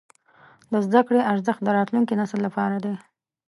د 0.71 0.73
زده 0.85 1.01
کړې 1.07 1.21
ارزښت 1.31 1.61
د 1.63 1.69
راتلونکي 1.77 2.13
نسل 2.21 2.39
لپاره 2.47 2.77
دی. 2.83 2.95